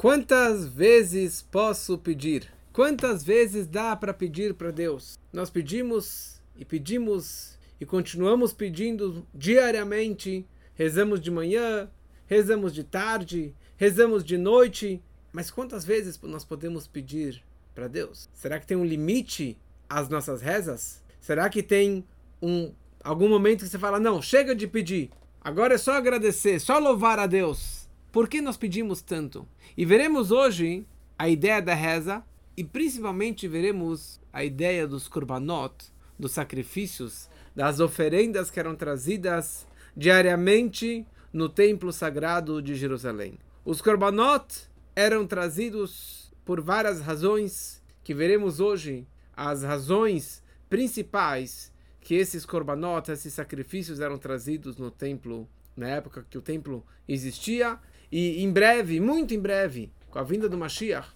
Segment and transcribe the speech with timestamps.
[0.00, 2.50] Quantas vezes posso pedir?
[2.72, 5.18] Quantas vezes dá para pedir para Deus?
[5.30, 10.46] Nós pedimos e pedimos e continuamos pedindo diariamente.
[10.74, 11.86] Rezamos de manhã,
[12.26, 15.02] rezamos de tarde, rezamos de noite.
[15.34, 17.44] Mas quantas vezes nós podemos pedir
[17.74, 18.26] para Deus?
[18.32, 21.02] Será que tem um limite às nossas rezas?
[21.20, 22.06] Será que tem
[22.40, 22.72] um
[23.04, 25.10] algum momento que você fala: "Não, chega de pedir.
[25.42, 27.79] Agora é só agradecer, só louvar a Deus"?
[28.12, 29.46] Por que nós pedimos tanto?
[29.76, 30.84] E veremos hoje
[31.16, 32.24] a ideia da reza
[32.56, 39.64] e principalmente veremos a ideia dos korbanot, dos sacrifícios, das oferendas que eram trazidas
[39.96, 43.38] diariamente no templo sagrado de Jerusalém.
[43.64, 49.06] Os korbanot eram trazidos por várias razões que veremos hoje,
[49.36, 56.36] as razões principais que esses korbanot, esses sacrifícios eram trazidos no templo na época que
[56.36, 57.78] o templo existia
[58.10, 61.08] e em breve, muito em breve, com a vinda do Mashiach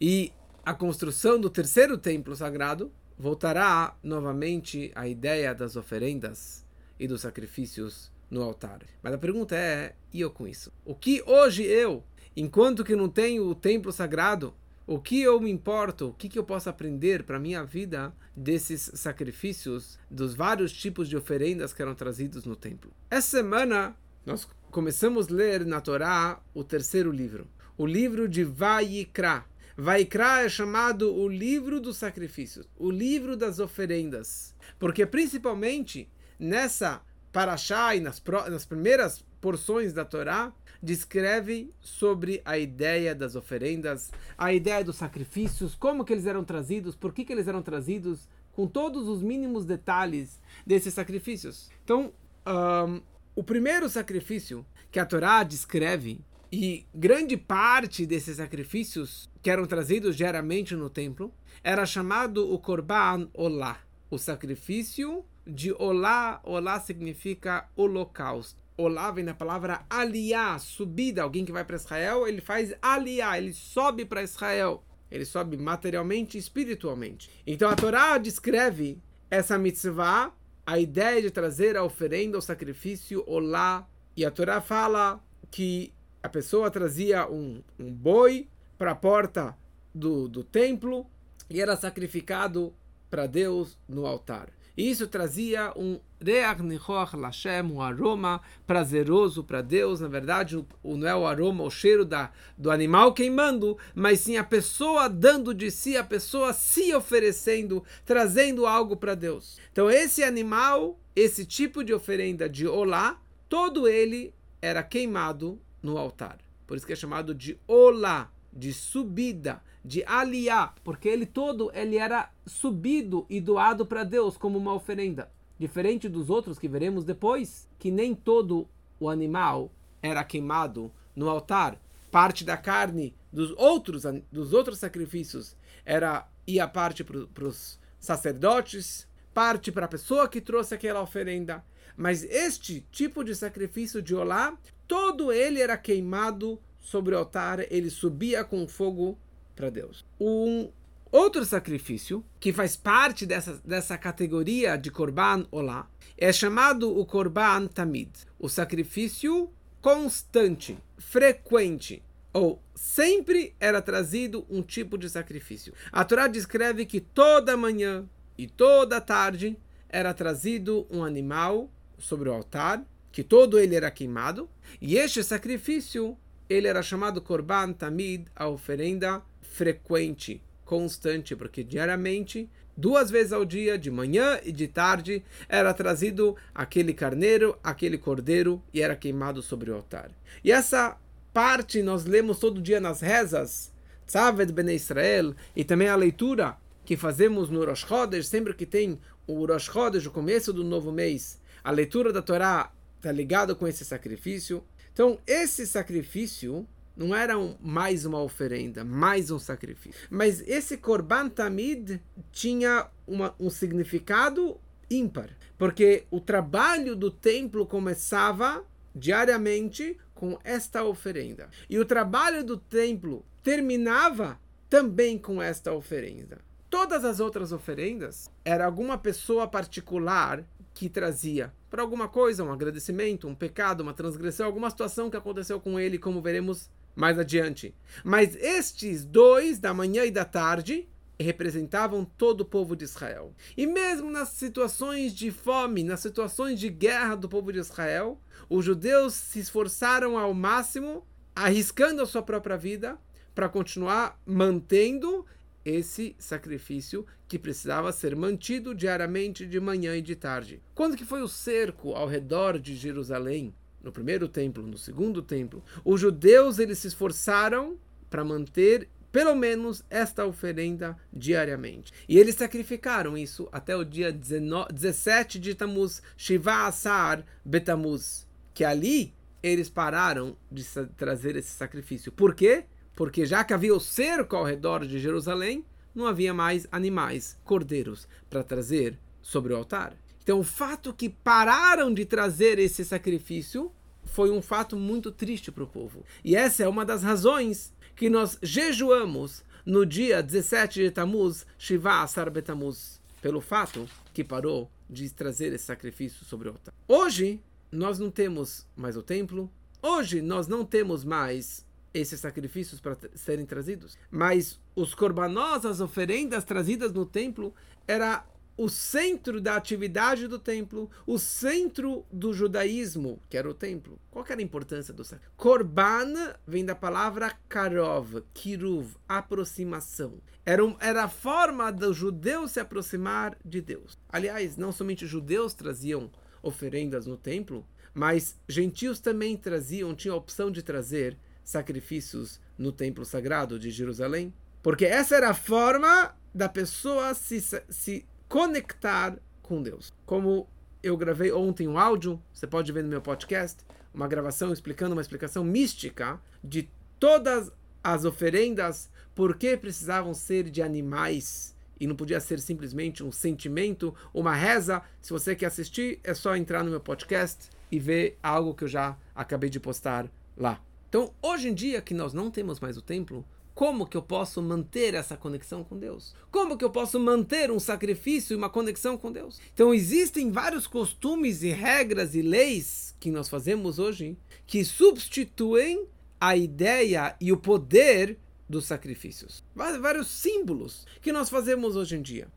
[0.00, 0.32] e
[0.64, 6.64] a construção do terceiro templo sagrado, voltará novamente a ideia das oferendas
[6.98, 8.80] e dos sacrifícios no altar.
[9.02, 10.72] Mas a pergunta é: e eu com isso?
[10.84, 12.04] O que hoje eu,
[12.36, 14.54] enquanto que não tenho o templo sagrado,
[14.86, 18.12] o que eu me importo, o que, que eu posso aprender para a minha vida
[18.34, 22.90] desses sacrifícios, dos vários tipos de oferendas que eram trazidos no templo?
[23.10, 29.44] Essa semana nós começamos a ler na Torá o terceiro livro, o livro de Vaikra.
[29.76, 37.94] Vaikra é chamado o livro dos sacrifícios, o livro das oferendas, porque principalmente nessa paraxá
[37.96, 44.84] e nas, nas primeiras porções da Torá, descreve sobre a ideia das oferendas, a ideia
[44.84, 49.08] dos sacrifícios, como que eles eram trazidos, por que, que eles eram trazidos, com todos
[49.08, 51.70] os mínimos detalhes desses sacrifícios.
[51.84, 52.12] Então,
[52.46, 53.00] um,
[53.40, 56.20] o primeiro sacrifício que a Torá descreve,
[56.52, 61.32] e grande parte desses sacrifícios que eram trazidos diariamente no templo,
[61.64, 63.80] era chamado o Korban Olá,
[64.10, 66.38] o sacrifício de Olá.
[66.44, 68.60] Olá significa holocausto.
[68.76, 71.22] Olá vem da palavra aliá, subida.
[71.22, 74.84] Alguém que vai para Israel, ele faz aliá, ele sobe para Israel.
[75.10, 77.30] Ele sobe materialmente e espiritualmente.
[77.46, 78.98] Então a Torá descreve
[79.30, 80.30] essa mitzvah
[80.70, 83.88] a ideia de trazer a oferenda, o sacrifício, olá.
[84.16, 85.20] E a Torá fala
[85.50, 85.92] que
[86.22, 88.46] a pessoa trazia um, um boi
[88.78, 89.58] para a porta
[89.92, 91.04] do, do templo
[91.48, 92.72] e era sacrificado
[93.10, 94.48] para Deus no altar.
[94.76, 100.00] E isso trazia um reach nichoach lashem, um aroma prazeroso para Deus.
[100.00, 104.36] Na verdade, o, não é o aroma, o cheiro da, do animal queimando, mas sim
[104.36, 109.58] a pessoa dando de si, a pessoa se oferecendo, trazendo algo para Deus.
[109.72, 116.38] Então, esse animal, esse tipo de oferenda de olá, todo ele era queimado no altar.
[116.66, 121.96] Por isso que é chamado de olá, de subida de aliá, porque ele todo ele
[121.96, 125.30] era subido e doado para Deus como uma oferenda.
[125.60, 128.66] Diferente dos outros que veremos depois, que nem todo
[128.98, 129.70] o animal
[130.00, 131.78] era queimado no altar.
[132.10, 135.54] Parte da carne dos outros, dos outros sacrifícios
[135.84, 141.62] era ia parte para os sacerdotes, parte para a pessoa que trouxe aquela oferenda.
[141.94, 144.56] Mas este tipo de sacrifício de olá,
[144.88, 149.18] todo ele era queimado sobre o altar, ele subia com fogo
[149.54, 150.06] para Deus.
[150.18, 150.70] Um
[151.10, 157.66] outro sacrifício que faz parte dessa, dessa categoria de Korban Olá é chamado o Korban
[157.66, 159.50] Tamid, o sacrifício
[159.80, 162.02] constante, frequente,
[162.32, 165.72] ou sempre era trazido um tipo de sacrifício.
[165.90, 168.04] A Torá descreve que toda manhã
[168.36, 169.56] e toda tarde
[169.88, 174.48] era trazido um animal sobre o altar, que todo ele era queimado,
[174.80, 176.16] e este sacrifício
[176.48, 183.76] ele era chamado Korban Tamid, a oferenda frequente, constante, porque diariamente, duas vezes ao dia,
[183.76, 189.68] de manhã e de tarde, era trazido aquele carneiro, aquele cordeiro e era queimado sobre
[189.68, 190.12] o altar.
[190.44, 190.96] E essa
[191.32, 193.72] parte nós lemos todo dia nas rezas,
[194.06, 198.96] Tzaved Ben Israel, e também a leitura que fazemos no Rosh Chodesh, sempre que tem
[199.26, 203.66] o Rosh Chodesh, o começo do novo mês, a leitura da Torá está ligado com
[203.66, 204.62] esse sacrifício.
[204.92, 206.64] Então, esse sacrifício
[207.00, 209.98] não era um, mais uma oferenda, mais um sacrifício.
[210.10, 211.98] Mas esse Korban Tamid
[212.30, 214.60] tinha uma, um significado
[214.90, 218.62] ímpar, porque o trabalho do templo começava
[218.94, 221.48] diariamente com esta oferenda.
[221.70, 224.38] E o trabalho do templo terminava
[224.68, 226.38] também com esta oferenda.
[226.68, 230.44] Todas as outras oferendas era alguma pessoa particular
[230.74, 235.58] que trazia para alguma coisa, um agradecimento, um pecado, uma transgressão, alguma situação que aconteceu
[235.58, 237.74] com ele, como veremos mais adiante.
[238.04, 240.88] Mas estes dois, da manhã e da tarde,
[241.18, 243.34] representavam todo o povo de Israel.
[243.56, 248.64] E mesmo nas situações de fome, nas situações de guerra do povo de Israel, os
[248.64, 252.98] judeus se esforçaram ao máximo, arriscando a sua própria vida,
[253.34, 255.24] para continuar mantendo
[255.64, 260.62] esse sacrifício que precisava ser mantido diariamente de manhã e de tarde.
[260.74, 263.54] Quando que foi o cerco ao redor de Jerusalém?
[263.82, 267.78] No primeiro templo, no segundo templo, os judeus eles se esforçaram
[268.08, 271.92] para manter pelo menos esta oferenda diariamente.
[272.08, 278.64] E eles sacrificaram isso até o dia 19, 17 de Tammuz, Shiva Asar Betamuz, que
[278.64, 280.64] ali eles pararam de
[280.96, 282.12] trazer esse sacrifício.
[282.12, 282.64] Por quê?
[282.94, 288.06] Porque já que havia o cerco ao redor de Jerusalém, não havia mais animais, cordeiros,
[288.28, 289.96] para trazer sobre o altar.
[290.30, 293.72] Então, o fato que pararam de trazer esse sacrifício
[294.04, 296.04] foi um fato muito triste para o povo.
[296.22, 302.00] E essa é uma das razões que nós jejuamos no dia 17 de Tammuz, Shiva
[302.00, 306.72] Asar Betamuz, pelo fato que parou de trazer esse sacrifício sobre o altar.
[306.86, 307.40] Hoje,
[307.72, 309.50] nós não temos mais o templo,
[309.82, 316.44] hoje nós não temos mais esses sacrifícios para serem trazidos, mas os korbanós, as oferendas
[316.44, 317.52] trazidas no templo,
[317.84, 318.24] era
[318.60, 323.98] o centro da atividade do templo, o centro do judaísmo, que era o templo.
[324.10, 325.32] Qual era a importância do sacrifício?
[325.34, 330.20] Korban vem da palavra karov, kiruv, aproximação.
[330.44, 333.96] Era, um, era a forma do judeu se aproximar de Deus.
[334.10, 336.10] Aliás, não somente judeus traziam
[336.42, 343.06] oferendas no templo, mas gentios também traziam, tinham a opção de trazer sacrifícios no templo
[343.06, 344.34] sagrado de Jerusalém.
[344.62, 349.92] Porque essa era a forma da pessoa se, se conectar com Deus.
[350.06, 350.48] Como
[350.84, 355.02] eu gravei ontem um áudio, você pode ver no meu podcast, uma gravação explicando uma
[355.02, 357.50] explicação mística de todas
[357.82, 363.92] as oferendas, por que precisavam ser de animais e não podia ser simplesmente um sentimento,
[364.14, 364.80] uma reza.
[365.00, 368.68] Se você quer assistir, é só entrar no meu podcast e ver algo que eu
[368.68, 370.06] já acabei de postar
[370.36, 370.62] lá.
[370.88, 374.40] Então, hoje em dia que nós não temos mais o templo, como que eu posso
[374.40, 376.14] manter essa conexão com Deus?
[376.30, 379.40] Como que eu posso manter um sacrifício e uma conexão com Deus?
[379.52, 384.16] Então existem vários costumes e regras e leis que nós fazemos hoje
[384.46, 385.86] que substituem
[386.20, 388.18] a ideia e o poder
[388.48, 389.44] dos sacrifícios.
[389.54, 392.28] Vários símbolos que nós fazemos hoje em dia.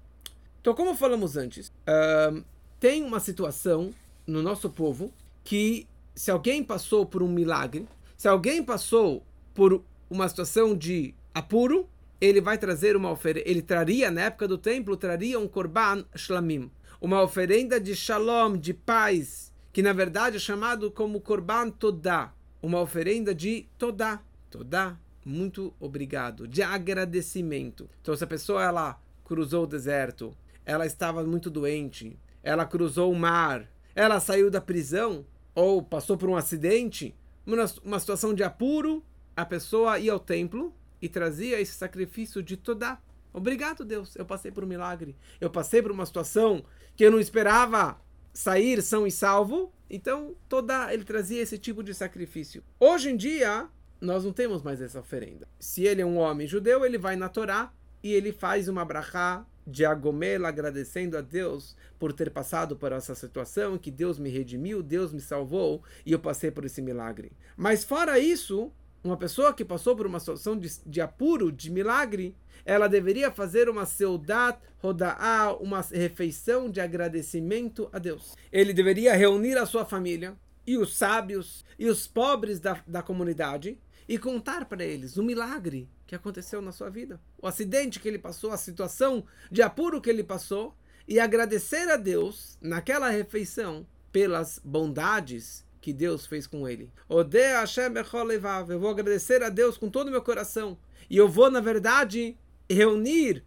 [0.61, 2.43] Então, como falamos antes, uh,
[2.79, 3.93] tem uma situação
[4.25, 5.11] no nosso povo
[5.43, 9.23] que se alguém passou por um milagre, se alguém passou
[9.53, 11.89] por uma situação de apuro,
[12.21, 16.71] ele vai trazer uma oferenda, ele traria na época do templo, traria um korban shlamim,
[17.01, 22.79] uma oferenda de shalom, de paz, que na verdade é chamado como korban todá, uma
[22.79, 27.89] oferenda de todá, todá, muito obrigado, de agradecimento.
[28.01, 30.33] Então se a pessoa ela cruzou o deserto,
[30.65, 36.29] ela estava muito doente, ela cruzou o mar, ela saiu da prisão ou passou por
[36.29, 37.13] um acidente,
[37.45, 39.03] uma, uma situação de apuro,
[39.35, 42.97] a pessoa ia ao templo e trazia esse sacrifício de toda.
[43.33, 44.15] Obrigado, Deus.
[44.15, 45.15] Eu passei por um milagre.
[45.41, 46.63] Eu passei por uma situação
[46.95, 47.99] que eu não esperava
[48.33, 49.73] sair são e salvo.
[49.89, 52.63] Então, toda ele trazia esse tipo de sacrifício.
[52.79, 53.67] Hoje em dia,
[53.99, 55.47] nós não temos mais essa oferenda.
[55.59, 59.45] Se ele é um homem judeu, ele vai na Torá e ele faz uma brachá
[59.65, 64.83] de agomela agradecendo a Deus por ter passado por essa situação, que Deus me redimiu,
[64.83, 67.31] Deus me salvou e eu passei por esse milagre.
[67.55, 68.71] Mas fora isso,
[69.03, 73.67] uma pessoa que passou por uma situação de, de apuro, de milagre, ela deveria fazer
[73.67, 78.35] uma seudat roda'ah, uma refeição de agradecimento a Deus.
[78.51, 83.77] Ele deveria reunir a sua família e os sábios e os pobres da, da comunidade
[84.07, 88.19] e contar para eles o milagre que aconteceu na sua vida, o acidente que ele
[88.19, 90.75] passou, a situação de apuro que ele passou
[91.07, 96.89] e agradecer a Deus naquela refeição pelas bondades que Deus fez com ele.
[97.09, 100.77] Eu vou agradecer a Deus com todo o meu coração.
[101.09, 102.37] E eu vou, na verdade,
[102.69, 103.43] reunir,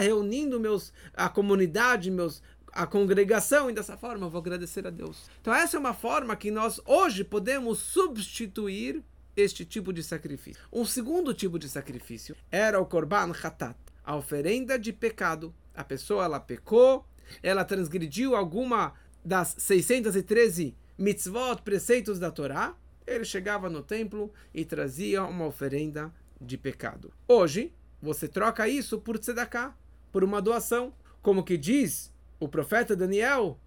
[0.00, 2.40] reunindo meus, a comunidade, meus,
[2.72, 5.28] a congregação, e dessa forma eu vou agradecer a Deus.
[5.40, 9.02] Então, essa é uma forma que nós hoje podemos substituir
[9.36, 10.62] este tipo de sacrifício.
[10.72, 15.52] Um segundo tipo de sacrifício era o Korban Hatat, a oferenda de pecado.
[15.74, 17.04] A pessoa ela pecou,
[17.42, 22.74] ela transgrediu alguma das 613 mitzvot, preceitos da Torá,
[23.06, 27.12] ele chegava no templo e trazia uma oferenda de pecado.
[27.26, 29.74] Hoje, você troca isso por tzedakah,
[30.12, 30.92] por uma doação.
[31.22, 33.58] Como que diz o profeta Daniel,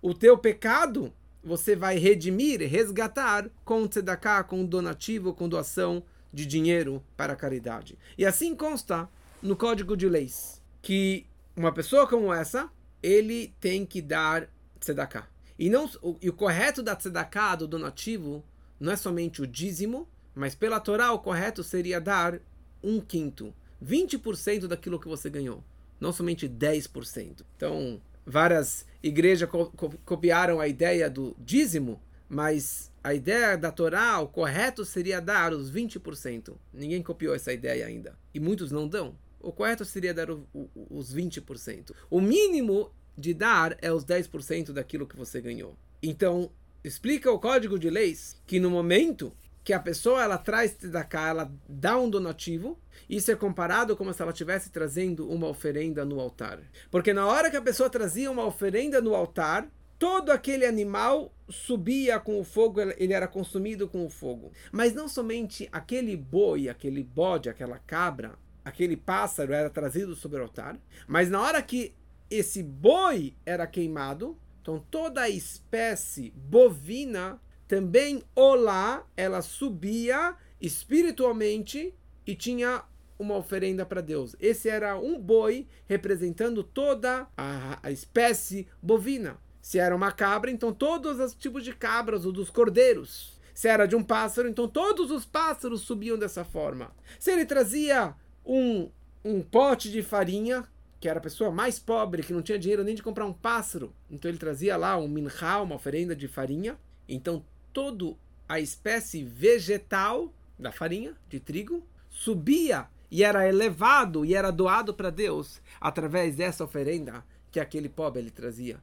[0.00, 7.04] o teu pecado você vai redimir, resgatar com tzedakah, com donativo, com doação de dinheiro
[7.16, 7.98] para a caridade.
[8.16, 9.08] E assim consta
[9.42, 12.70] no Código de Leis que uma pessoa como essa,
[13.04, 14.48] ele tem que dar
[14.80, 15.28] tzedakah.
[15.58, 18.42] E, não, o, e o correto da tzedakah, do donativo,
[18.80, 22.40] não é somente o dízimo, mas pela Torá o correto seria dar
[22.82, 25.62] um quinto, 20% daquilo que você ganhou,
[26.00, 27.44] não somente 10%.
[27.54, 34.18] Então, várias igrejas co co copiaram a ideia do dízimo, mas a ideia da Torá,
[34.20, 36.54] o correto seria dar os 20%.
[36.72, 38.18] Ninguém copiou essa ideia ainda.
[38.32, 39.14] E muitos não dão.
[39.44, 41.92] O correto seria dar o, o, os 20%.
[42.10, 45.76] O mínimo de dar é os 10% daquilo que você ganhou.
[46.02, 46.50] Então,
[46.82, 49.32] explica o código de leis que no momento
[49.64, 54.12] que a pessoa ela traz da cá, ela dá um donativo, isso é comparado como
[54.12, 56.60] se ela estivesse trazendo uma oferenda no altar.
[56.90, 59.66] Porque na hora que a pessoa trazia uma oferenda no altar,
[59.98, 64.52] todo aquele animal subia com o fogo, ele era consumido com o fogo.
[64.70, 70.42] Mas não somente aquele boi, aquele bode, aquela cabra, aquele pássaro era trazido sobre o
[70.42, 71.94] altar, mas na hora que
[72.30, 81.94] esse boi era queimado, então toda a espécie bovina também olá, ela subia espiritualmente
[82.26, 82.82] e tinha
[83.18, 84.34] uma oferenda para Deus.
[84.40, 89.38] Esse era um boi representando toda a, a, espécie bovina.
[89.60, 93.40] Se era uma cabra, então todos os tipos de cabras ou dos cordeiros.
[93.54, 96.90] Se era de um pássaro, então todos os pássaros subiam dessa forma.
[97.18, 98.14] Se ele trazia
[98.44, 98.90] um,
[99.24, 100.66] um pote de farinha,
[101.00, 103.92] que era a pessoa mais pobre, que não tinha dinheiro nem de comprar um pássaro,
[104.10, 106.78] então ele trazia lá um minhá, uma oferenda de farinha.
[107.08, 108.14] Então toda
[108.48, 115.10] a espécie vegetal da farinha de trigo subia e era elevado e era doado para
[115.10, 118.80] Deus através dessa oferenda que aquele pobre ele trazia.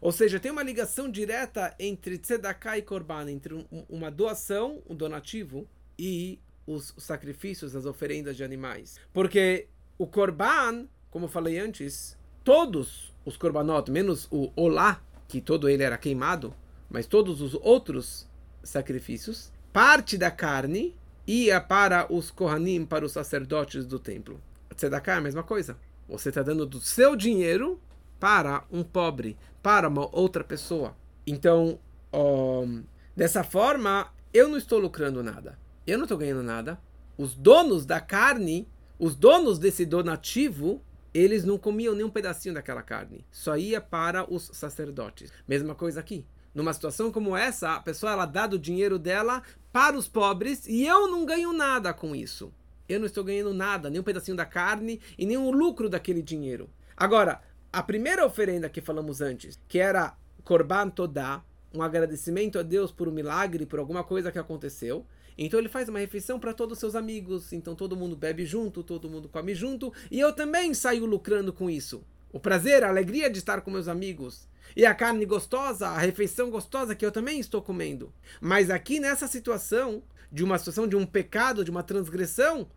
[0.00, 4.94] Ou seja, tem uma ligação direta entre tzedakah e korban, entre um, uma doação, um
[4.94, 5.66] donativo
[5.98, 8.96] e os sacrifícios, as oferendas de animais.
[9.12, 15.82] Porque o korban, como falei antes, todos os korbanot, menos o olá, que todo ele
[15.82, 16.54] era queimado,
[16.90, 18.28] mas todos os outros
[18.62, 20.94] sacrifícios, parte da carne
[21.26, 24.40] ia para os Kohanim, para os sacerdotes do templo.
[24.74, 25.76] Tzedakah é a mesma coisa.
[26.08, 27.80] Você está dando do seu dinheiro
[28.20, 30.96] para um pobre, para uma outra pessoa.
[31.26, 31.78] Então,
[32.12, 32.82] um,
[33.16, 35.58] dessa forma, eu não estou lucrando nada.
[35.88, 36.78] Eu não estou ganhando nada.
[37.16, 38.68] Os donos da carne,
[38.98, 43.24] os donos desse donativo, eles não comiam nem um pedacinho daquela carne.
[43.32, 45.32] Só ia para os sacerdotes.
[45.48, 49.42] Mesma coisa aqui numa situação como essa, a pessoa ela dá do dinheiro dela
[49.72, 52.52] para os pobres e eu não ganho nada com isso.
[52.86, 56.20] Eu não estou ganhando nada, nem um pedacinho da carne e nem o lucro daquele
[56.20, 56.68] dinheiro.
[56.96, 57.40] Agora,
[57.72, 61.42] a primeira oferenda que falamos antes, que era Korban Todá,
[61.72, 65.06] um agradecimento a Deus por um milagre, por alguma coisa que aconteceu.
[65.38, 68.82] Então ele faz uma refeição para todos os seus amigos, então todo mundo bebe junto,
[68.82, 72.04] todo mundo come junto, e eu também saio lucrando com isso.
[72.32, 76.50] O prazer, a alegria de estar com meus amigos, e a carne gostosa, a refeição
[76.50, 78.12] gostosa que eu também estou comendo.
[78.40, 82.68] Mas aqui nessa situação, de uma situação de um pecado, de uma transgressão,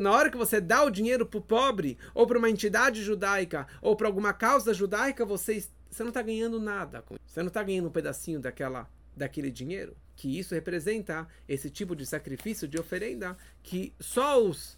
[0.00, 3.66] na hora que você dá o dinheiro para o pobre, ou para uma entidade judaica,
[3.80, 7.04] ou para alguma causa judaica, você, você não está ganhando nada.
[7.24, 9.96] Você não está ganhando um pedacinho daquela, daquele dinheiro.
[10.18, 14.76] Que isso representa esse tipo de sacrifício, de oferenda, que só os,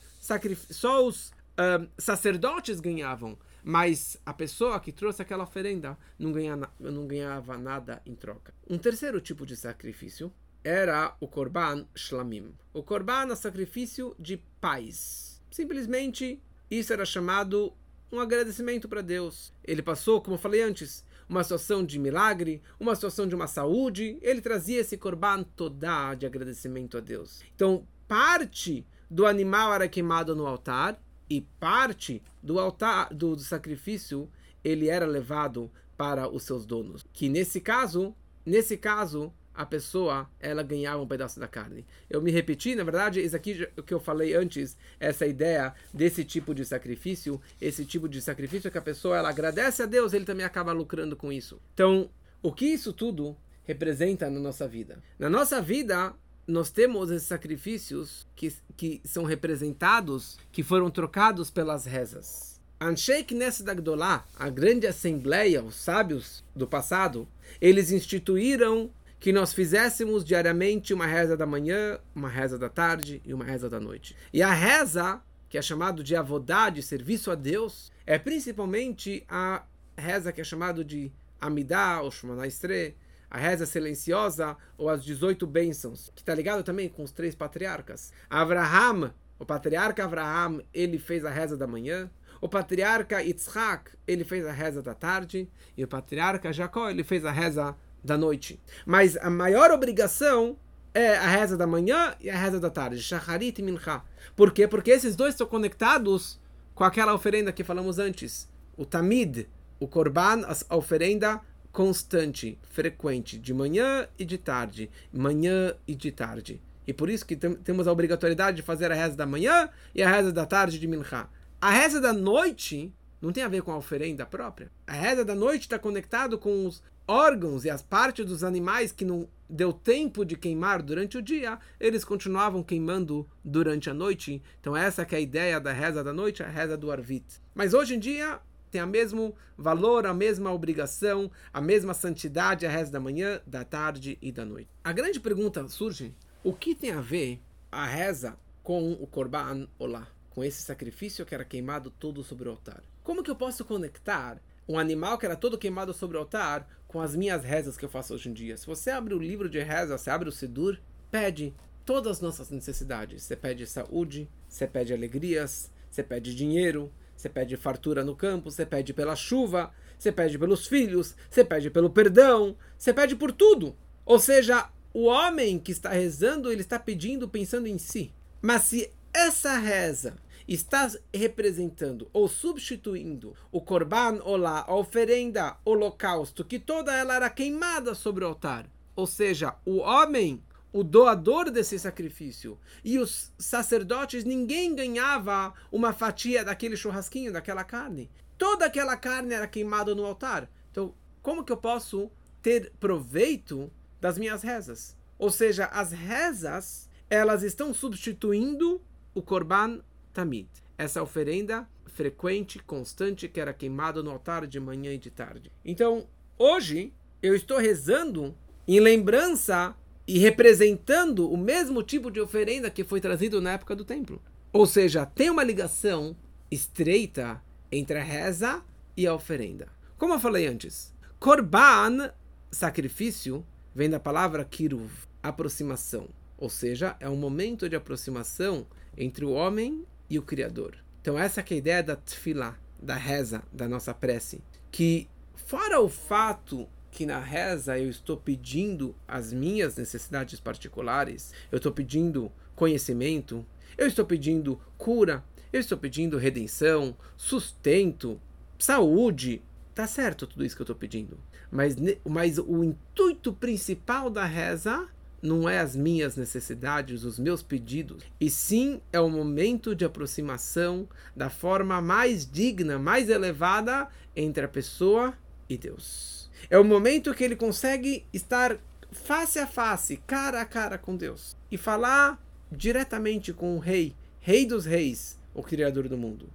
[0.70, 7.06] só os uh, sacerdotes ganhavam mas a pessoa que trouxe aquela oferenda não ganhava, não
[7.06, 8.54] ganhava nada em troca.
[8.68, 10.32] Um terceiro tipo de sacrifício
[10.64, 12.54] era o Korban Shlamim.
[12.72, 15.42] O Korban é sacrifício de paz.
[15.50, 17.74] Simplesmente isso era chamado
[18.12, 19.52] um agradecimento para Deus.
[19.64, 24.18] Ele passou, como eu falei antes, uma situação de milagre, uma situação de uma saúde,
[24.20, 27.40] ele trazia esse Korban toda de agradecimento a Deus.
[27.54, 34.28] Então, parte do animal era queimado no altar e parte do altar do, do sacrifício
[34.64, 37.04] ele era levado para os seus donos.
[37.12, 38.14] Que nesse caso,
[38.44, 41.84] nesse caso, a pessoa ela ganhava um pedaço da carne.
[42.08, 46.24] Eu me repeti, na verdade, isso aqui o que eu falei antes, essa ideia desse
[46.24, 50.24] tipo de sacrifício, esse tipo de sacrifício que a pessoa ela agradece a Deus, ele
[50.24, 51.60] também acaba lucrando com isso.
[51.74, 52.10] Então,
[52.42, 55.02] o que isso tudo representa na nossa vida?
[55.18, 56.14] Na nossa vida,
[56.46, 62.60] nós temos esses sacrifícios que, que são representados, que foram trocados pelas rezas.
[62.82, 67.28] Anshei Knesset Agdolá, a grande assembleia, os sábios do passado,
[67.60, 73.34] eles instituíram que nós fizéssemos diariamente uma reza da manhã, uma reza da tarde e
[73.34, 74.16] uma reza da noite.
[74.32, 79.62] E a reza, que é chamado de avodá, de serviço a Deus, é principalmente a
[79.94, 82.96] reza que é chamado de Amidah, ou Shemana Estre,
[83.30, 88.12] a reza silenciosa ou as 18 bênçãos, que está ligado também com os três patriarcas.
[88.28, 92.10] Abraham, o patriarca Abraham, ele fez a reza da manhã.
[92.40, 95.46] O patriarca Yitzhak, ele fez a reza da tarde.
[95.76, 98.60] E o patriarca Jacó, ele fez a reza da noite.
[98.86, 100.56] Mas a maior obrigação
[100.92, 104.02] é a reza da manhã e a reza da tarde, Shacharit e Mincha.
[104.34, 104.66] Por quê?
[104.66, 106.40] Porque esses dois estão conectados
[106.74, 108.48] com aquela oferenda que falamos antes.
[108.76, 109.46] O Tamid,
[109.78, 111.40] o Korban, a oferenda
[111.70, 116.60] constante, frequente, de manhã e de tarde, manhã e de tarde.
[116.86, 120.02] E por isso que tem, temos a obrigatoriedade de fazer a reza da manhã e
[120.02, 121.28] a reza da tarde de Mincha.
[121.60, 124.70] A reza da noite não tem a ver com a oferenda própria.
[124.86, 129.04] A reza da noite está conectado com os órgãos e as partes dos animais que
[129.04, 134.40] não deu tempo de queimar durante o dia, eles continuavam queimando durante a noite.
[134.60, 137.42] Então essa é a ideia da reza da noite, a reza do Arvit.
[137.52, 138.40] Mas hoje em dia
[138.70, 143.64] tem o mesmo valor, a mesma obrigação, a mesma santidade a reza da manhã, da
[143.64, 144.70] tarde e da noite.
[144.84, 146.14] A grande pergunta surge,
[146.44, 147.40] o que tem a ver
[147.72, 150.06] a reza com o Korban Olá?
[150.30, 152.84] Com esse sacrifício que era queimado todo sobre o altar.
[153.02, 154.40] Como que eu posso conectar
[154.70, 157.88] um animal que era todo queimado sobre o altar com as minhas rezas que eu
[157.88, 158.56] faço hoje em dia.
[158.56, 160.76] Se você abre o livro de reza, você abre o Sidur,
[161.08, 161.54] pede
[161.86, 163.22] todas as nossas necessidades.
[163.22, 168.66] Você pede saúde, você pede alegrias, você pede dinheiro, você pede fartura no campo, você
[168.66, 173.76] pede pela chuva, você pede pelos filhos, você pede pelo perdão, você pede por tudo.
[174.04, 178.12] Ou seja, o homem que está rezando, ele está pedindo pensando em si.
[178.42, 180.16] Mas se essa reza
[180.50, 187.94] está representando ou substituindo o Korban Olá, a oferenda holocausto, que toda ela era queimada
[187.94, 188.66] sobre o altar.
[188.96, 190.42] Ou seja, o homem,
[190.72, 198.10] o doador desse sacrifício, e os sacerdotes, ninguém ganhava uma fatia daquele churrasquinho, daquela carne.
[198.36, 200.50] Toda aquela carne era queimada no altar.
[200.72, 200.92] Então,
[201.22, 202.10] como que eu posso
[202.42, 204.96] ter proveito das minhas rezas?
[205.16, 208.82] Ou seja, as rezas, elas estão substituindo
[209.14, 209.80] o Korban
[210.12, 210.48] tamid.
[210.76, 215.52] Essa oferenda frequente, constante, que era queimada no altar de manhã e de tarde.
[215.64, 216.06] Então,
[216.38, 216.92] hoje,
[217.22, 218.34] eu estou rezando
[218.66, 223.84] em lembrança e representando o mesmo tipo de oferenda que foi trazido na época do
[223.84, 224.22] templo.
[224.52, 226.16] Ou seja, tem uma ligação
[226.50, 228.64] estreita entre a reza
[228.96, 229.68] e a oferenda.
[229.96, 232.12] Como eu falei antes, korban,
[232.50, 233.44] sacrifício,
[233.74, 234.90] vem da palavra kiruv,
[235.22, 236.08] aproximação.
[236.36, 240.76] Ou seja, é um momento de aproximação entre o homem e o Criador.
[241.00, 244.42] Então essa é a ideia da tefilá, da reza, da nossa prece.
[244.70, 251.56] Que fora o fato que na reza eu estou pedindo as minhas necessidades particulares, eu
[251.56, 253.46] estou pedindo conhecimento,
[253.78, 258.20] eu estou pedindo cura, eu estou pedindo redenção, sustento,
[258.58, 259.42] saúde.
[259.74, 261.18] Tá certo tudo isso que eu estou pedindo.
[261.50, 264.88] Mas, mas o intuito principal da reza
[265.22, 270.88] não é as minhas necessidades, os meus pedidos, e sim é o momento de aproximação
[271.14, 275.14] da forma mais digna, mais elevada entre a pessoa
[275.48, 276.30] e Deus.
[276.48, 278.58] É o momento que ele consegue estar
[278.90, 284.46] face a face, cara a cara com Deus e falar diretamente com o rei, rei
[284.46, 286.28] dos reis, o criador do mundo.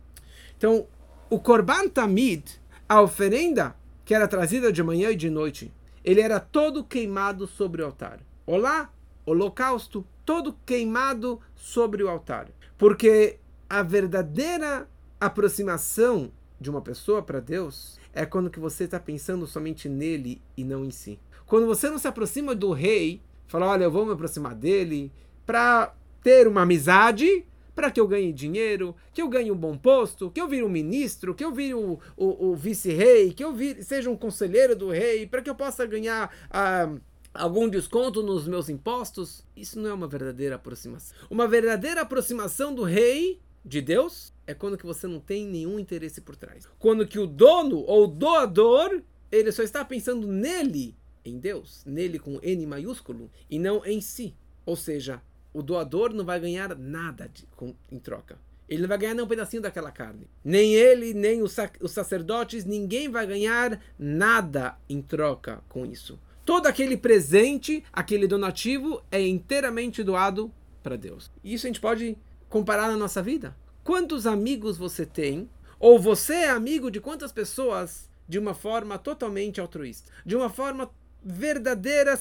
[0.57, 0.87] Então,
[1.29, 6.39] o Korban Tamid, a oferenda que era trazida de manhã e de noite, ele era
[6.39, 8.19] todo queimado sobre o altar.
[8.47, 8.93] Olá,
[9.25, 12.47] holocausto, todo queimado sobre o altar.
[12.77, 14.87] Porque a verdadeira
[15.19, 16.31] aproximação
[16.61, 20.85] de uma pessoa para Deus é quando que você está pensando somente nele e não
[20.85, 21.17] em si.
[21.47, 25.11] Quando você não se aproxima do rei, fala, olha, eu vou me aproximar dele
[25.43, 30.29] para ter uma amizade, para que eu ganhe dinheiro, que eu ganhe um bom posto,
[30.29, 33.81] que eu vire um ministro, que eu vire o, o, o vice-rei, que eu vire,
[33.81, 36.85] seja um conselheiro do rei, para que eu possa ganhar a.
[36.85, 41.15] Uh, algum desconto nos meus impostos, isso não é uma verdadeira aproximação.
[41.29, 46.21] Uma verdadeira aproximação do rei de Deus é quando que você não tem nenhum interesse
[46.21, 46.67] por trás.
[46.79, 52.39] Quando que o dono ou doador, ele só está pensando nele, em Deus, nele com
[52.41, 54.35] N maiúsculo, e não em si.
[54.65, 55.21] Ou seja,
[55.53, 58.37] o doador não vai ganhar nada de, com, em troca.
[58.67, 60.27] Ele não vai ganhar nem um pedacinho daquela carne.
[60.43, 66.19] Nem ele, nem os, sac, os sacerdotes, ninguém vai ganhar nada em troca com isso
[66.45, 70.53] todo aquele presente, aquele donativo é inteiramente doado
[70.83, 71.31] para Deus.
[71.43, 72.15] E isso a gente pode
[72.47, 73.57] comparar na nossa vida.
[73.83, 75.49] Quantos amigos você tem?
[75.79, 80.11] Ou você é amigo de quantas pessoas de uma forma totalmente altruísta?
[80.25, 80.89] De uma forma
[81.23, 82.19] verdadeira,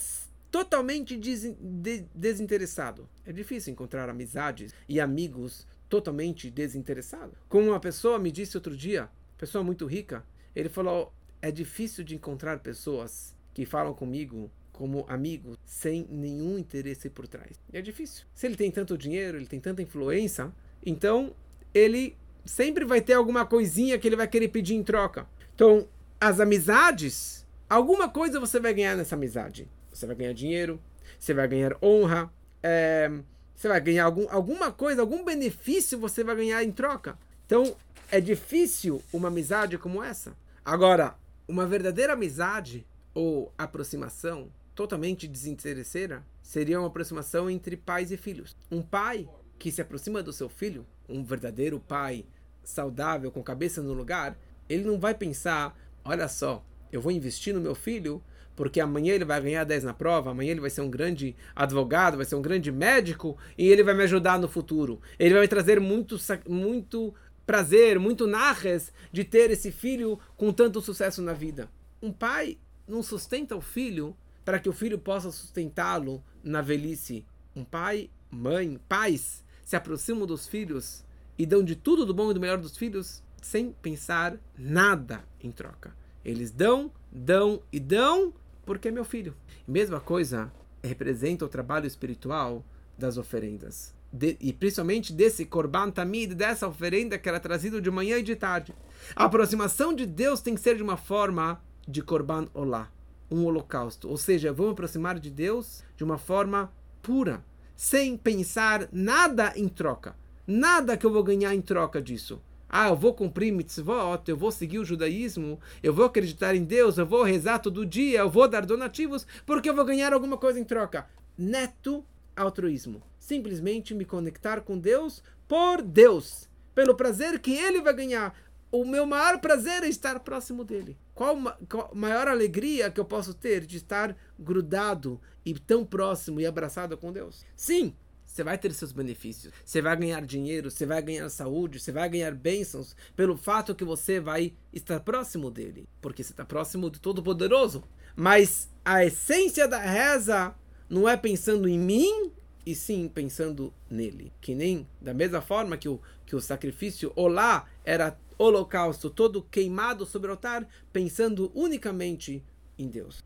[0.51, 3.09] totalmente des de desinteressado.
[3.27, 7.37] É difícil encontrar amizades e amigos totalmente desinteressados.
[7.49, 10.25] Como uma pessoa me disse outro dia, pessoa muito rica,
[10.57, 17.09] ele falou: é difícil de encontrar pessoas que falam comigo como amigo, sem nenhum interesse
[17.09, 17.57] por trás.
[17.73, 18.27] E é difícil.
[18.35, 20.53] Se ele tem tanto dinheiro, ele tem tanta influência,
[20.85, 21.33] então
[21.73, 25.27] ele sempre vai ter alguma coisinha que ele vai querer pedir em troca.
[25.55, 25.89] Então,
[26.21, 29.69] as amizades, alguma coisa você vai ganhar nessa amizade.
[29.93, 30.81] Você vai ganhar dinheiro,
[31.19, 32.29] você vai ganhar honra,
[32.61, 33.11] é,
[33.55, 37.17] você vai ganhar algum, alguma coisa, algum benefício você vai ganhar em troca.
[37.47, 37.77] Então,
[38.11, 40.37] é difícil uma amizade como essa.
[40.65, 41.15] Agora,
[41.47, 48.57] uma verdadeira amizade ou aproximação totalmente desinteresseira seria uma aproximação entre pais e filhos.
[48.71, 52.27] Um pai que se aproxima do seu filho, um verdadeiro pai
[52.63, 54.37] saudável, com cabeça no lugar,
[54.69, 58.23] ele não vai pensar, olha só, eu vou investir no meu filho
[58.57, 62.17] porque amanhã ele vai ganhar 10 na prova, amanhã ele vai ser um grande advogado,
[62.17, 65.01] vai ser um grande médico e ele vai me ajudar no futuro.
[65.19, 66.17] Ele vai me trazer muito,
[66.49, 67.13] muito
[67.45, 71.69] prazer, muito narres de ter esse filho com tanto sucesso na vida.
[72.01, 77.25] Um pai não sustenta o filho para que o filho possa sustentá-lo na velhice.
[77.57, 81.05] Um pai, mãe, pais se aproximam dos filhos
[81.39, 85.51] e dão de tudo do bom e do melhor dos filhos sem pensar nada em
[85.51, 85.97] troca.
[86.25, 88.33] Eles dão, dão e dão
[88.65, 89.35] porque é meu filho.
[89.67, 92.65] Mesma coisa representa o trabalho espiritual
[92.99, 98.19] das oferendas de, e principalmente desse Korban Tamid, dessa oferenda que era trazida de manhã
[98.19, 98.73] e de tarde.
[99.17, 102.91] A aproximação de Deus tem que ser de uma forma de Korban Olá,
[103.31, 104.09] um holocausto.
[104.09, 107.45] Ou seja, vamos aproximar de Deus de uma forma pura,
[107.75, 110.17] sem pensar nada em troca.
[110.47, 112.41] Nada que eu vou ganhar em troca disso.
[112.69, 116.99] Ah, eu vou cumprir mitzvot, eu vou seguir o judaísmo, eu vou acreditar em Deus,
[116.99, 120.59] eu vou rezar todo dia, eu vou dar donativos, porque eu vou ganhar alguma coisa
[120.59, 121.07] em troca.
[121.39, 122.05] Neto
[122.37, 123.03] altruísmo.
[123.19, 128.35] Simplesmente me conectar com Deus por Deus, pelo prazer que Ele vai ganhar.
[128.75, 130.99] O meu maior prazer é estar próximo dele.
[131.15, 136.47] Qual, a maior alegria que eu posso ter de estar grudado e tão próximo e
[136.47, 137.45] abraçado com Deus?
[137.55, 137.95] Sim,
[138.27, 139.55] você vai ter seus benefícios.
[139.65, 143.85] Você vai ganhar dinheiro, você vai ganhar saúde, você vai ganhar bênçãos pelo fato que
[143.85, 147.85] você vai estar próximo dele, porque você está próximo do Todo-Poderoso.
[148.17, 150.53] Mas a essência da reza
[150.91, 152.33] não é pensando em mim,
[152.67, 154.33] e sim pensando nele.
[154.41, 160.05] Que nem da mesma forma que o, que o sacrifício olá era holocausto todo queimado
[160.07, 162.43] sobre o altar, pensando unicamente
[162.79, 163.23] em Deus.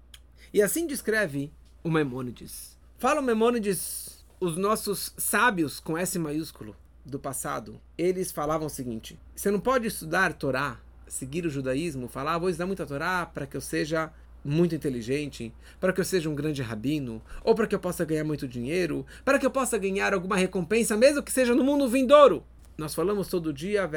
[0.53, 2.77] E assim descreve o Memônides.
[2.99, 9.19] Fala o Memônides, os nossos sábios com S maiúsculo do passado, eles falavam o seguinte:
[9.35, 13.47] você não pode estudar Torá, seguir o judaísmo, falar, ah, vou estudar muita Torá para
[13.47, 14.13] que eu seja
[14.45, 18.25] muito inteligente, para que eu seja um grande rabino, ou para que eu possa ganhar
[18.25, 22.45] muito dinheiro, para que eu possa ganhar alguma recompensa, mesmo que seja no mundo vindouro.
[22.79, 23.91] Nós falamos todo dia,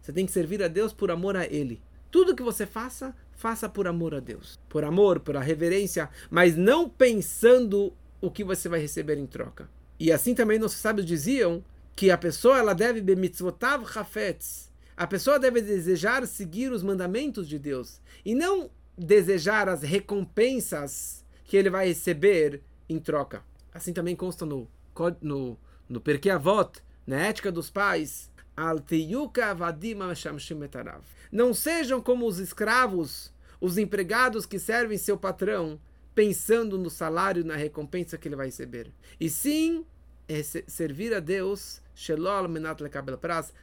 [0.00, 1.82] você tem que servir a Deus por amor a Ele.
[2.10, 4.58] Tudo que você faça, faça por amor a Deus.
[4.70, 9.68] Por amor, por a reverência, mas não pensando o que você vai receber em troca.
[10.00, 11.62] E assim também nossos sábios diziam
[11.94, 14.72] que a pessoa ela deve bemitzvotav chafetz.
[14.96, 21.54] A pessoa deve desejar seguir os mandamentos de Deus e não desejar as recompensas que
[21.54, 23.42] ele vai receber em troca.
[23.74, 24.66] Assim também consta no,
[25.20, 28.30] no, no Perkei Avot, na ética dos pais,
[31.30, 35.78] não sejam como os escravos, os empregados que servem seu patrão,
[36.14, 38.90] pensando no salário, na recompensa que ele vai receber.
[39.20, 39.84] E sim,
[40.28, 41.82] é servir a Deus,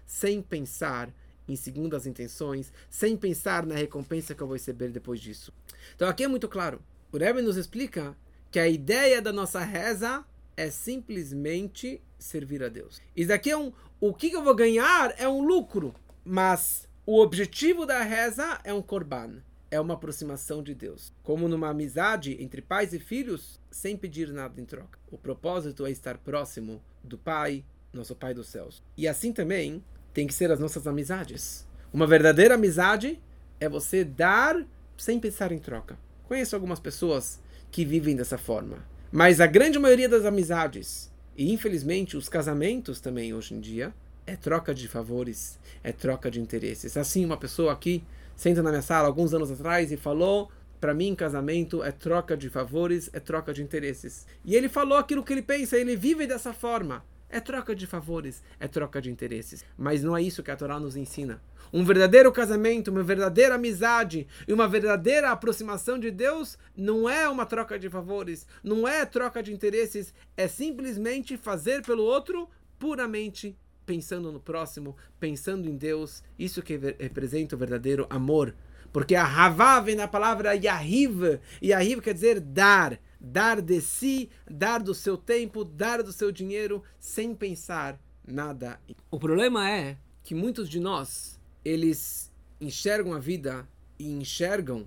[0.05, 1.11] sem pensar
[1.47, 5.51] em segundas intenções, sem pensar na recompensa que eu vou receber depois disso.
[5.95, 6.79] Então aqui é muito claro.
[7.11, 8.15] O Rebbe nos explica
[8.49, 10.23] que a ideia da nossa reza
[10.55, 13.01] é simplesmente servir a Deus.
[13.15, 13.71] Isso daqui é um.
[13.99, 18.81] O que eu vou ganhar é um lucro, mas o objetivo da reza é um
[18.81, 21.13] korban, é uma aproximação de Deus.
[21.21, 24.99] Como numa amizade entre pais e filhos, sem pedir nada em troca.
[25.11, 28.81] O propósito é estar próximo do Pai, nosso Pai dos céus.
[28.97, 29.83] E assim também
[30.13, 31.67] tem que ser as nossas amizades.
[31.91, 33.21] Uma verdadeira amizade
[33.59, 34.65] é você dar
[34.97, 35.97] sem pensar em troca.
[36.23, 37.39] Conheço algumas pessoas
[37.71, 38.85] que vivem dessa forma.
[39.11, 43.93] Mas a grande maioria das amizades, e infelizmente os casamentos também hoje em dia,
[44.25, 46.95] é troca de favores, é troca de interesses.
[46.95, 48.03] Assim, uma pessoa aqui
[48.35, 52.49] senta na minha sala alguns anos atrás e falou para mim casamento é troca de
[52.49, 54.25] favores, é troca de interesses.
[54.43, 57.03] E ele falou aquilo que ele pensa, ele vive dessa forma.
[57.33, 59.65] É troca de favores, é troca de interesses.
[59.75, 61.41] Mas não é isso que a Torá nos ensina.
[61.73, 67.43] Um verdadeiro casamento, uma verdadeira amizade e uma verdadeira aproximação de Deus não é uma
[67.47, 74.31] troca de favores, não é troca de interesses, é simplesmente fazer pelo outro puramente pensando
[74.31, 76.23] no próximo, pensando em Deus.
[76.37, 78.53] Isso que representa o verdadeiro amor.
[78.91, 81.39] Porque a Havá vem da palavra Yahiv.
[81.63, 82.99] Yahiv quer dizer dar.
[83.23, 88.79] Dar de si, dar do seu tempo, dar do seu dinheiro, sem pensar nada.
[89.09, 94.85] O problema é que muitos de nós, eles enxergam a vida e enxergam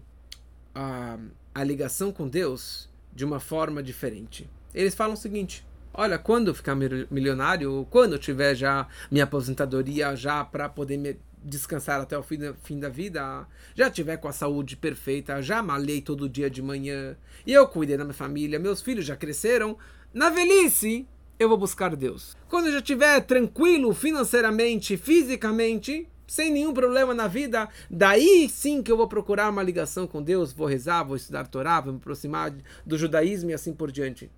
[0.75, 1.19] a,
[1.55, 4.49] a ligação com Deus de uma forma diferente.
[4.75, 10.15] Eles falam o seguinte: olha, quando eu ficar milionário, quando eu tiver já minha aposentadoria
[10.15, 14.29] já para poder me descansar até o fim da, fim da vida, já tiver com
[14.29, 18.59] a saúde perfeita, já malhei todo dia de manhã, e eu cuidei da minha família,
[18.59, 19.79] meus filhos já cresceram,
[20.13, 21.07] na velhice
[21.39, 22.37] eu vou buscar Deus.
[22.49, 28.91] Quando eu já estiver tranquilo financeiramente, fisicamente, sem nenhum problema na vida, daí sim que
[28.91, 32.53] eu vou procurar uma ligação com Deus, vou rezar, vou estudar Torá, vou me aproximar
[32.85, 34.31] do judaísmo e assim por diante.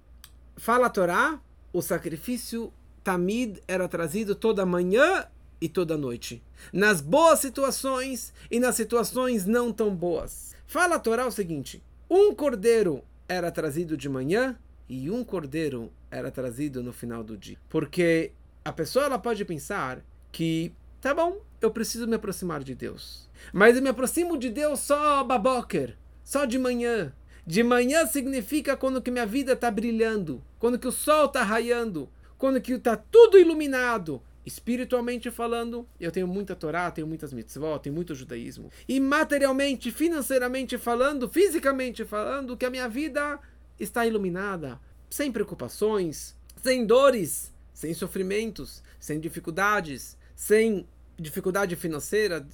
[0.56, 1.40] Fala a Torá,
[1.72, 5.24] o sacrifício Tamid era trazido toda manhã
[5.60, 6.42] e toda noite.
[6.72, 10.54] Nas boas situações e nas situações não tão boas.
[10.66, 16.30] Fala a Torá o seguinte: um cordeiro era trazido de manhã e um cordeiro era
[16.30, 17.58] trazido no final do dia.
[17.68, 18.32] Porque
[18.64, 23.28] a pessoa ela pode pensar que, tá bom, eu preciso me aproximar de Deus.
[23.52, 27.12] Mas eu me aproximo de Deus só baboker, só de manhã.
[27.46, 32.08] De manhã significa quando que minha vida está brilhando, quando que o sol está raiando,
[32.36, 34.22] quando que está tudo iluminado.
[34.48, 38.72] Espiritualmente falando, eu tenho muita Torá, tenho muitas mitzvot, tenho muito judaísmo.
[38.88, 43.38] E materialmente, financeiramente falando, fisicamente falando, que a minha vida
[43.78, 44.80] está iluminada,
[45.10, 52.46] sem preocupações, sem dores, sem sofrimentos, sem dificuldades, sem dificuldade financeira,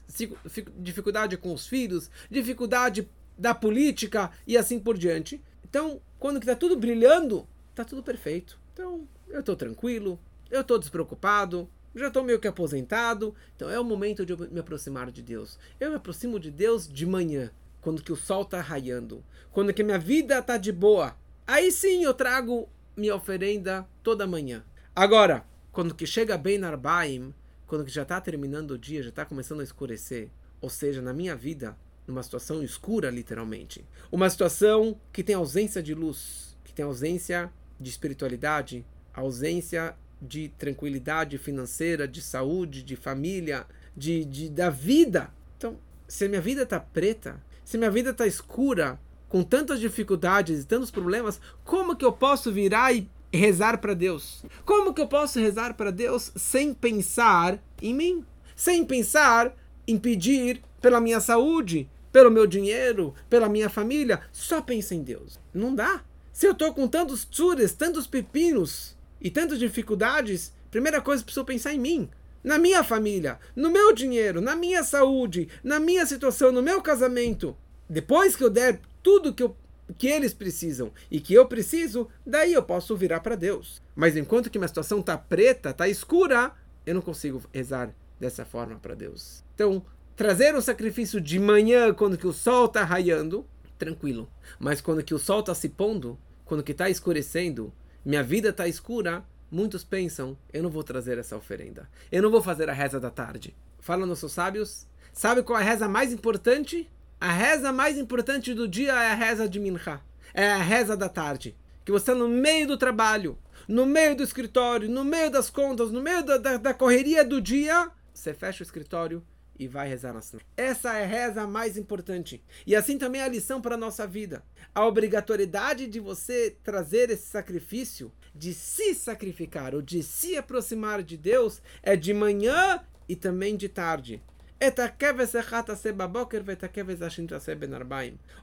[0.77, 5.41] dificuldade com os filhos, dificuldade da política e assim por diante.
[5.65, 8.59] Então, quando está tudo brilhando, está tudo perfeito.
[8.73, 10.19] Então, eu estou tranquilo,
[10.51, 11.69] eu estou despreocupado,
[12.01, 15.59] já estou meio que aposentado, então é o momento de eu me aproximar de Deus.
[15.79, 19.83] Eu me aproximo de Deus de manhã, quando que o sol está raiando, quando que
[19.83, 21.17] minha vida está de boa.
[21.47, 24.65] Aí sim eu trago minha oferenda toda manhã.
[24.95, 27.35] Agora, quando que chega bem Narbaim,
[27.67, 30.31] quando que já está terminando o dia, já está começando a escurecer,
[30.61, 31.77] ou seja, na minha vida,
[32.07, 37.91] numa situação escura, literalmente, uma situação que tem ausência de luz, que tem ausência de
[37.91, 45.31] espiritualidade, ausência de tranquilidade financeira, de saúde, de família, de, de da vida.
[45.57, 45.77] Então,
[46.09, 50.67] se a minha vida está preta, se minha vida está escura, com tantas dificuldades e
[50.67, 54.45] tantos problemas, como que eu posso virar e rezar para Deus?
[54.65, 58.25] Como que eu posso rezar para Deus sem pensar em mim?
[58.55, 59.53] Sem pensar
[59.89, 64.21] em pedir pela minha saúde, pelo meu dinheiro, pela minha família?
[64.31, 65.41] Só pensa em Deus.
[65.53, 66.05] Não dá.
[66.33, 68.94] Se eu estou com tantos tsures, tantos pepinos,
[69.25, 72.11] e tantas dificuldades, primeira coisa que preciso pensar em mim,
[72.43, 77.57] na minha família, no meu dinheiro, na minha saúde, na minha situação, no meu casamento.
[77.89, 79.57] Depois que eu der tudo que, eu,
[79.97, 83.83] que eles precisam e que eu preciso, daí eu posso virar para Deus.
[83.97, 86.53] Mas enquanto que minha situação está preta, está escura,
[86.85, 89.43] eu não consigo rezar dessa forma para Deus.
[89.55, 89.83] Então,
[90.15, 93.47] trazer o sacrifício de manhã, quando que o sol está raiando,
[93.79, 94.29] tranquilo.
[94.59, 97.73] Mas quando que o sol está se pondo, quando que está escurecendo,
[98.05, 101.89] minha vida está escura, muitos pensam, eu não vou trazer essa oferenda.
[102.13, 103.57] Eu não vou fazer a reza da tarde.
[103.79, 104.87] Fala nossos sábios.
[105.13, 106.91] Sabe qual é a reza mais importante?
[107.21, 110.03] A reza mais importante do dia é a reza de Minha.
[110.35, 111.57] É a reza da tarde.
[111.85, 115.91] Que você está no meio do trabalho, no meio do escritório, no meio das contas,
[115.91, 117.91] no meio da, da, da correria do dia.
[118.13, 119.25] Você fecha o escritório
[119.59, 120.45] e vai rezar na Sunnah.
[120.57, 122.43] Essa é a reza mais importante.
[122.67, 124.43] E assim também é a lição para a nossa vida.
[124.75, 131.17] A obrigatoriedade de você trazer esse sacrifício, de se sacrificar ou de se aproximar de
[131.17, 134.23] Deus, é de manhã e também de tarde.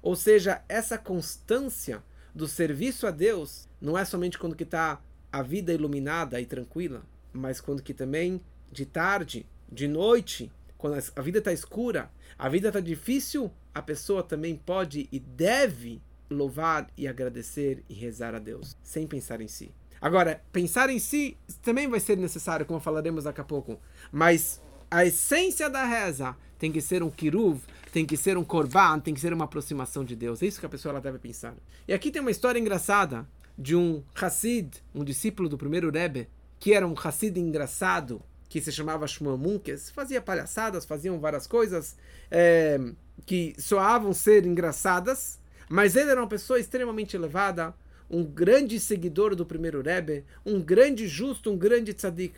[0.01, 5.41] Ou seja, essa constância do serviço a Deus não é somente quando que está a
[5.41, 11.37] vida iluminada e tranquila, mas quando que também de tarde, de noite, quando a vida
[11.37, 17.83] está escura, a vida está difícil, a pessoa também pode e deve louvar e agradecer
[17.87, 19.71] e rezar a Deus, sem pensar em si.
[20.01, 23.79] Agora, pensar em si também vai ser necessário, como falaremos daqui a pouco,
[24.11, 27.61] mas a essência da reza tem que ser um kiruv,
[27.93, 30.41] tem que ser um korban, tem que ser uma aproximação de Deus.
[30.41, 31.53] É isso que a pessoa ela deve pensar.
[31.87, 36.27] E aqui tem uma história engraçada de um Hassid, um discípulo do primeiro Rebbe,
[36.59, 38.19] que era um Hassid engraçado,
[38.51, 41.95] que se chamava Shmuel Munkes, fazia palhaçadas, faziam várias coisas
[42.29, 42.77] é,
[43.25, 47.73] que soavam ser engraçadas, mas ele era uma pessoa extremamente elevada,
[48.09, 52.35] um grande seguidor do primeiro Rebbe, um grande justo, um grande tzadik.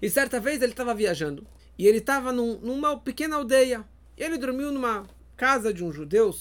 [0.00, 1.44] E certa vez ele estava viajando,
[1.76, 3.84] e ele estava num, numa pequena aldeia,
[4.16, 6.32] ele dormiu numa casa de um judeu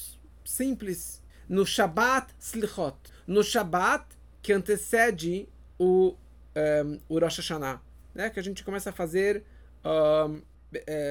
[0.46, 4.06] simples, no Shabbat Slichot, no Shabbat
[4.44, 5.50] que antecede
[5.80, 6.16] o,
[6.56, 7.82] um, o Rosh Hashanah,
[8.18, 8.32] né?
[8.32, 9.44] que a gente começa a fazer
[9.86, 10.42] um,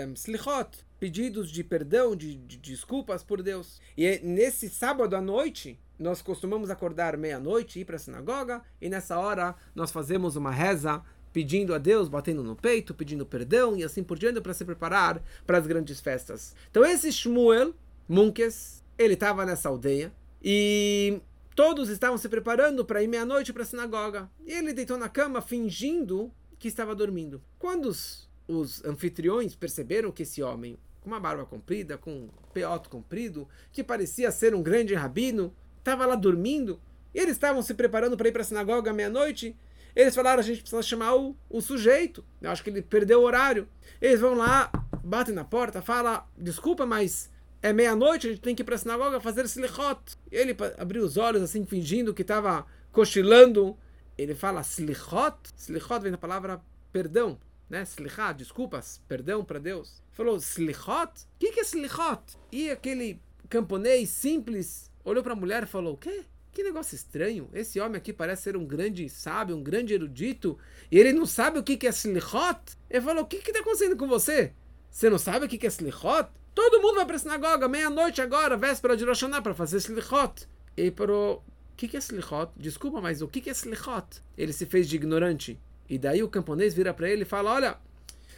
[0.09, 3.81] um, Slichot, pedidos de perdão, de, de, desculpas por Deus.
[3.97, 9.17] E nesse sábado à noite, nós costumamos acordar meia-noite, ir para a sinagoga, e nessa
[9.19, 11.01] hora nós fazemos uma reza
[11.33, 15.23] pedindo a Deus, batendo no peito, pedindo perdão e assim por diante para se preparar
[15.47, 16.57] para as grandes festas.
[16.71, 17.73] Então esse Shmuel
[18.09, 21.21] Munkes, ele estava nessa aldeia e
[21.55, 24.29] todos estavam se preparando para ir meia-noite para a sinagoga.
[24.45, 27.43] E ele deitou na cama fingindo que estava dormindo.
[27.59, 32.89] Quando os, os anfitriões perceberam que esse homem, com uma barba comprida, com um peoto
[32.89, 36.81] comprido, que parecia ser um grande rabino, estava lá dormindo,
[37.15, 39.57] e eles estavam se preparando para ir para a sinagoga meia-noite,
[39.97, 42.23] eles falaram, a gente precisa chamar o, o sujeito.
[42.43, 43.67] Eu acho que ele perdeu o horário.
[43.99, 44.71] Eles vão lá,
[45.03, 47.31] batem na porta, falam, desculpa, mas
[47.63, 49.99] é meia-noite, a gente tem que ir para a sinagoga fazer slichot.
[50.31, 53.75] Ele abriu os olhos assim, fingindo que estava cochilando.
[54.17, 55.37] Ele fala slichot.
[55.57, 56.61] Slichot vem da palavra
[56.93, 57.83] perdão, né?
[57.83, 60.03] Slichot, desculpas, perdão para Deus.
[60.13, 61.11] Falou slichot?
[61.13, 62.23] O que, que é slichot?
[62.51, 66.25] E aquele camponês simples olhou para a mulher e falou: o quê?
[66.53, 67.51] Que negócio estranho.
[67.53, 70.59] Esse homem aqui parece ser um grande sábio, um grande erudito,
[70.91, 72.79] e ele não sabe o que é slichot?
[72.89, 74.53] Ele falou: O que está acontecendo com você?
[74.91, 76.31] Você não sabe o que é slichot?
[76.55, 80.49] Todo mundo vai para a sinagoga, meia-noite agora, véspera de Rosh para fazer slichot.
[80.75, 81.45] E parou:
[81.77, 82.53] O que é slichot?
[82.57, 84.23] Desculpa, mas o que é slichot?
[84.39, 85.61] Ele se fez de ignorante.
[85.87, 87.77] E daí o camponês vira para ele e fala: Olha,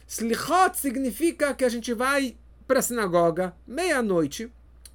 [0.09, 4.51] slichot significa que a gente vai para a sinagoga, meia-noite,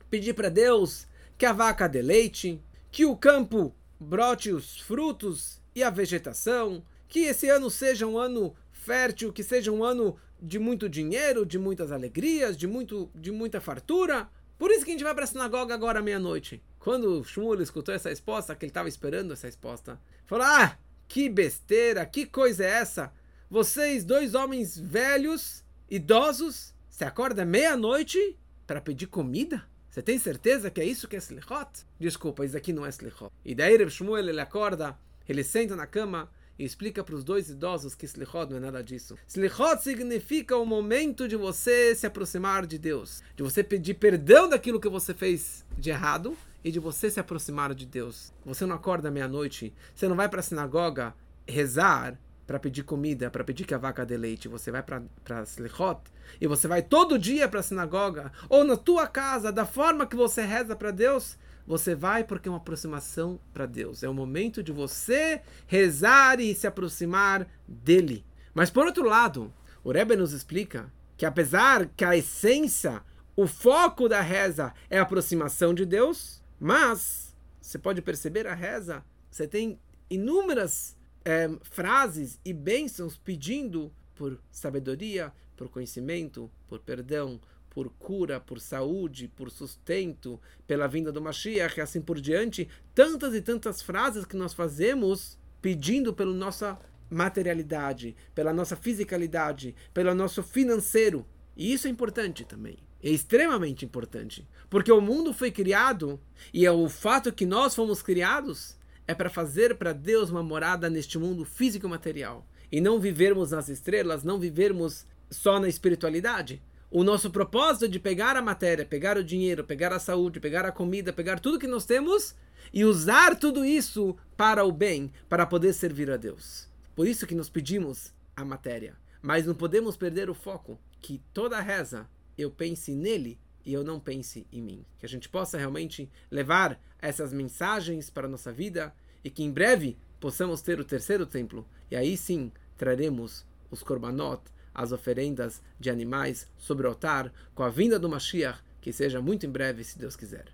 [0.09, 5.81] pedir para Deus que a vaca dê leite que o campo brote os frutos e
[5.81, 10.89] a vegetação, que esse ano seja um ano fértil, que seja um ano de muito
[10.89, 14.27] dinheiro, de muitas alegrias, de, muito, de muita fartura.
[14.59, 16.61] Por isso que a gente vai para a sinagoga agora meia-noite.
[16.83, 22.05] Quando Shmuel escutou essa resposta, que ele estava esperando essa resposta, falou: Ah, que besteira,
[22.05, 23.13] que coisa é essa?
[23.49, 29.63] Vocês, dois homens velhos, idosos, se acorda meia-noite para pedir comida?
[29.89, 31.85] Você tem certeza que é isso que é slichot?
[31.97, 33.31] Desculpa, isso aqui não é slichot.
[33.45, 37.49] E daí Reb Shmuel, ele acorda, ele senta na cama e explica para os dois
[37.49, 39.17] idosos que slichot não é nada disso.
[39.27, 44.79] Slichot significa o momento de você se aproximar de Deus, de você pedir perdão daquilo
[44.79, 48.31] que você fez de errado e de você se aproximar de Deus.
[48.45, 51.13] Você não acorda meia-noite, você não vai para a sinagoga
[51.47, 54.47] rezar para pedir comida, para pedir que a vaca dê leite.
[54.47, 56.01] Você vai para Slichot
[56.39, 60.15] e você vai todo dia para a sinagoga ou na tua casa, da forma que
[60.15, 61.37] você reza para Deus.
[61.65, 64.03] Você vai porque é uma aproximação para Deus.
[64.03, 68.25] É o momento de você rezar e se aproximar dele.
[68.53, 73.01] Mas por outro lado, o Rebbe nos explica que apesar que a essência,
[73.35, 79.03] o foco da reza é a aproximação de Deus, mas você pode perceber a reza,
[79.31, 87.39] você tem inúmeras é, frases e bênçãos pedindo por sabedoria, por conhecimento, por perdão,
[87.73, 92.69] por cura, por saúde, por sustento, pela vinda do Mashiach e assim por diante.
[92.93, 100.13] Tantas e tantas frases que nós fazemos pedindo pela nossa materialidade, pela nossa fisicalidade, pelo
[100.13, 101.25] nosso financeiro.
[101.55, 102.77] E isso é importante também.
[103.01, 104.47] É extremamente importante.
[104.69, 106.19] Porque o mundo foi criado
[106.53, 110.89] e é o fato que nós fomos criados é para fazer para Deus uma morada
[110.89, 112.47] neste mundo físico e material.
[112.71, 116.61] E não vivermos nas estrelas, não vivermos só na espiritualidade.
[116.95, 120.71] O nosso propósito de pegar a matéria, pegar o dinheiro, pegar a saúde, pegar a
[120.71, 122.35] comida, pegar tudo que nós temos
[122.71, 126.69] e usar tudo isso para o bem, para poder servir a Deus.
[126.95, 128.95] Por isso que nós pedimos a matéria.
[129.23, 133.99] Mas não podemos perder o foco, que toda reza eu pense nele e eu não
[133.99, 134.85] pense em mim.
[134.99, 139.49] Que a gente possa realmente levar essas mensagens para a nossa vida e que em
[139.49, 141.67] breve possamos ter o terceiro templo.
[141.89, 147.69] E aí sim traremos os korbanot, as oferendas de animais sobre o altar, com a
[147.69, 150.45] vinda do Mashiach, que seja muito em breve, se Deus quiser.